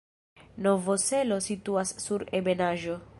Novo 0.67 0.95
Selo 1.03 1.39
situas 1.49 1.93
sur 2.07 2.25
ebenaĵo. 2.41 3.01